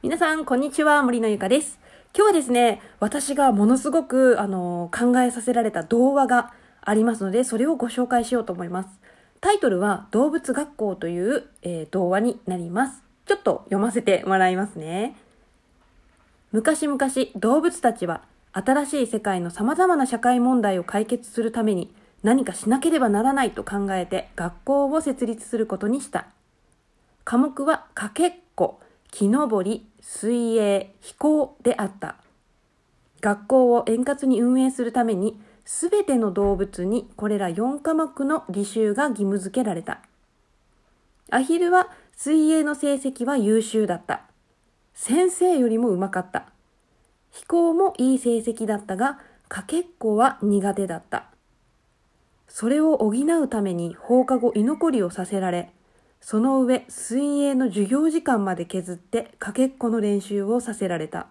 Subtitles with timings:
[0.00, 1.02] 皆さん、こんにちは。
[1.02, 1.80] 森のゆかです。
[2.16, 8.88] 今日はですね、私がものすごく、あの、考えさせられた童話がありますので、それをご紹介しようと思います。
[9.40, 13.02] タイトルは、動物学校という、えー童話になります。
[13.26, 15.16] ちょっと読ませてもらいますね。
[16.52, 17.00] 昔々、
[17.34, 18.22] 動物たちは、
[18.52, 21.92] 新しい世界の様々な社会問題を解決するために、
[22.22, 26.28] 何かしなければならないと考えて、学校を設立することにした。
[27.24, 28.78] 科目はかけっこ、
[29.10, 32.16] 木登り、水泳、飛行であった。
[33.20, 40.00] 学校を円滑に運営するために、すべての動物にこれら4科目の履修が義務付けられた。
[41.30, 44.22] アヒルは水泳の成績は優秀だった。
[44.94, 46.46] 先生よりもうまかった。
[47.30, 49.18] 飛行もいい成績だったが、
[49.48, 51.26] かけっこは苦手だった。
[52.48, 55.70] それを補うために放課後居残りをさせられ、
[56.20, 61.28] その上水泳の授業時間まで削ってかけっこの練習をさせられた。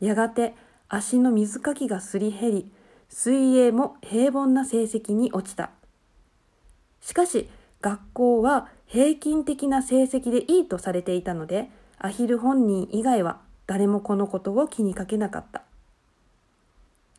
[0.00, 0.54] やがて
[0.88, 2.72] 足の水かきがすり減り、
[3.08, 5.70] 水泳も平凡な成績に落ちた。
[7.00, 7.48] しかし
[7.80, 15.62] 学校は平均的な成績でいいとされていたので、アヒル本人以外は誰もこのことを気にかけなかった。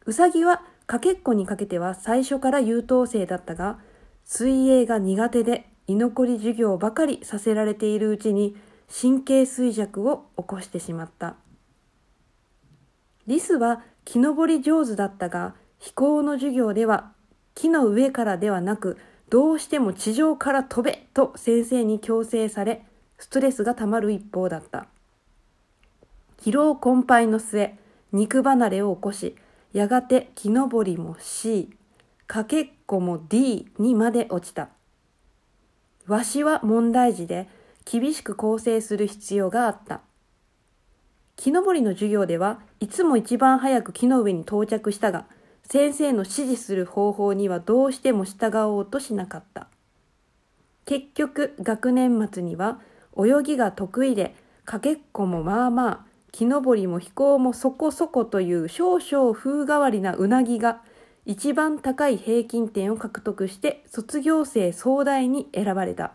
[0.06, 3.80] うさぎはかけっこにかけては最初から優等生だったが、
[4.24, 8.56] 水泳が苦手で居残り授業ばかりさせられているうちに
[8.90, 11.36] 神経衰弱を起こしてしまった。
[13.26, 17.12] リスは木登り上手だったが、飛行の授業では
[17.56, 18.98] 木の上からではなく、
[19.30, 22.86] どうしても地上から飛べと先生に強制され、
[23.18, 24.88] ストレスがたまる一方だった。
[26.40, 27.76] 疲労困憊の末、
[28.14, 29.36] 肉離れを起こし、
[29.74, 31.70] やがて木登りも C、
[32.28, 34.70] かけっこも D にまで落ちた。
[36.08, 37.48] わしは問題児で
[37.84, 40.02] 厳しく構成する必要があった。
[41.36, 45.26] 木登りの授業ではいつも一番早く木の上に到着したが、
[45.64, 49.68] 先生の指示する方法にはどうしても従おうとしなかった。
[50.86, 52.80] 結局、学年末には
[53.18, 60.82] 泳ぎが得意で、かけっこもまあまあ、木登りも飛行もそこそこという少々風変わりなうなぎが
[61.30, 66.14] 一番高い平均点を獲得して卒業生総代に選ばれた。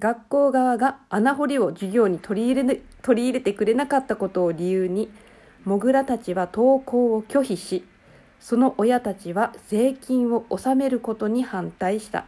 [0.00, 5.08] 学校側が穴掘りを授業に取り入れ取り入れてくれなかったことを理由に、
[5.64, 7.84] モグラたちは登校を拒否し、
[8.40, 12.26] その親たちは税金を納めることに反対した。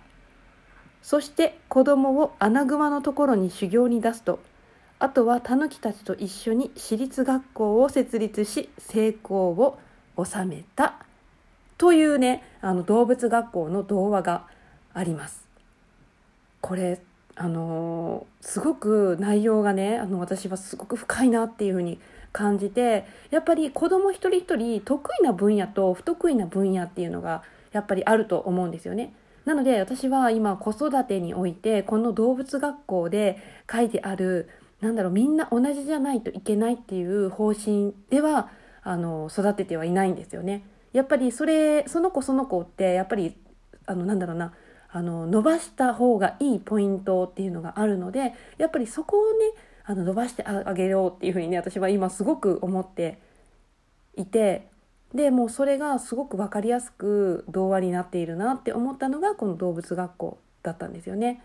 [1.03, 4.39] そして子供を穴熊のところに修行に出すと、
[5.01, 9.81] あとはタヌキたちと一緒に私立学校を設立し、成功を
[10.17, 10.95] 収めた。
[11.81, 14.45] というね、あの動物学校の童話が
[14.93, 15.49] あります。
[16.61, 17.01] これ、
[17.37, 21.99] あのーすごく内容がね、あの私はすごく深いなっていうふうに
[22.33, 27.43] 感じて、やっぱり子供一人一人得意な分野と不得意な分野っていうのが
[27.73, 29.15] やっぱりあると思うんですよね。
[29.47, 33.39] なので私は今子育てにおいてこの動物学校で
[33.73, 34.51] 書いてある
[34.83, 38.51] なんだろうみんな同じじゃないといけないっていう方針では
[38.83, 40.63] あの育ててはいないんですよね。
[40.93, 43.37] やっぱりそれその子その子ってやっぱり
[43.87, 44.53] あのなんだろうな
[44.93, 49.53] あの伸ばした方がいいポイントっていうのがあるのでやっぱりそこをね
[49.85, 53.19] あの伸ばしてあげようっていうふうにね私は今すごく思って
[54.17, 54.69] いて
[55.15, 61.43] でもうそれがすごく分かりやすく童話になっているなって思ったのがこの動物学校だったんですよね。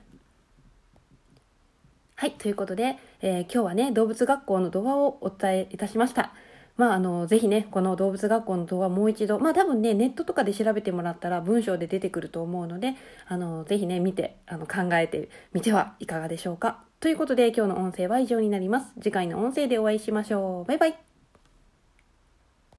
[2.17, 6.31] はい、ということで、えー今日はね、動物学校の動画をお伝えいたしました。
[6.77, 12.95] まあ、あの、ぜひね、この動物学校の動画もう一度、まあ多分ね、ネットとかで調べてもらったら文章で出てくると思うので、
[13.27, 16.83] あの、ぜひね、見て、あの、考えてみてはいかがでしょうか。
[16.99, 18.93] ということで、今日の音声は以上になります。
[19.01, 20.65] 次回の音声でお会いしましょう。
[20.65, 21.04] バイバイ。